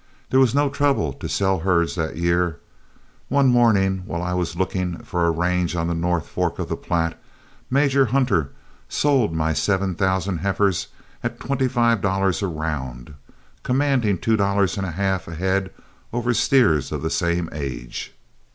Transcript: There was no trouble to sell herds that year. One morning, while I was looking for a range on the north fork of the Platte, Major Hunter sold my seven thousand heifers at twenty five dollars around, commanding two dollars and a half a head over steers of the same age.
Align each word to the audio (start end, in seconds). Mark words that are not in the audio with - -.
There 0.31 0.39
was 0.39 0.55
no 0.55 0.67
trouble 0.67 1.13
to 1.13 1.29
sell 1.29 1.59
herds 1.59 1.93
that 1.93 2.15
year. 2.17 2.59
One 3.29 3.45
morning, 3.49 4.01
while 4.07 4.23
I 4.23 4.33
was 4.33 4.55
looking 4.55 4.97
for 5.03 5.27
a 5.27 5.29
range 5.29 5.75
on 5.75 5.85
the 5.85 5.93
north 5.93 6.25
fork 6.25 6.57
of 6.57 6.69
the 6.69 6.75
Platte, 6.75 7.21
Major 7.69 8.07
Hunter 8.07 8.49
sold 8.89 9.31
my 9.35 9.53
seven 9.53 9.93
thousand 9.93 10.39
heifers 10.39 10.87
at 11.21 11.39
twenty 11.39 11.67
five 11.67 12.01
dollars 12.01 12.41
around, 12.41 13.13
commanding 13.61 14.17
two 14.17 14.37
dollars 14.37 14.75
and 14.75 14.87
a 14.87 14.91
half 14.91 15.27
a 15.27 15.35
head 15.35 15.69
over 16.11 16.33
steers 16.33 16.91
of 16.91 17.03
the 17.03 17.11
same 17.11 17.47
age. 17.53 18.11